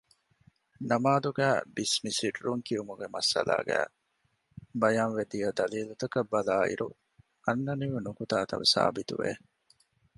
ނަމާދުގައި 0.89 1.59
ބިސްމި 1.75 2.11
ސިއްރުން 2.19 2.61
ކިއުމުގެ 2.67 3.07
މައްސަލާގައި 3.13 3.87
ބަޔާންވެދިޔަ 4.81 5.49
ދަލީލުތަކަށް 5.57 6.29
ބަލާއިރު 6.33 6.87
އަންނަނިވި 7.45 7.97
ނުކުތާތައް 8.05 8.67
ސާބިތުވެ 8.73 9.29